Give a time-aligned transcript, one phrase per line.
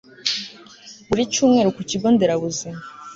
[1.07, 2.81] buri cyumweru ku kigo nderabuzima